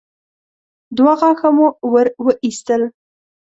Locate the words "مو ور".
1.57-2.07